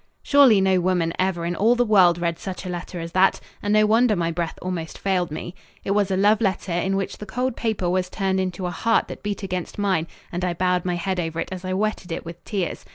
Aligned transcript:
Surely 0.23 0.59
no 0.59 0.79
woman 0.79 1.13
ever 1.19 1.45
in 1.45 1.55
all 1.55 1.75
the 1.75 1.85
world 1.85 2.17
read 2.17 2.39
such 2.39 2.65
a 2.65 2.69
letter 2.69 2.99
as 2.99 3.11
that, 3.11 3.39
and 3.61 3.71
no 3.71 3.85
wonder 3.85 4.15
my 4.15 4.31
breath 4.31 4.57
almost 4.59 4.97
failed 4.97 5.29
me. 5.29 5.53
It 5.83 5.91
was 5.91 6.09
a 6.09 6.17
love 6.17 6.41
letter 6.41 6.71
in 6.71 6.95
which 6.95 7.19
the 7.19 7.27
cold 7.27 7.55
paper 7.55 7.87
was 7.87 8.09
turned 8.09 8.39
into 8.39 8.65
a 8.65 8.71
heart 8.71 9.07
that 9.09 9.21
beat 9.21 9.43
against 9.43 9.77
mine, 9.77 10.07
and 10.31 10.43
I 10.43 10.55
bowed 10.55 10.85
my 10.85 10.95
head 10.95 11.19
over 11.19 11.39
it 11.39 11.49
as 11.51 11.63
I 11.63 11.73
wetted 11.73 12.11
it 12.11 12.25
with 12.25 12.43
tears. 12.45 12.83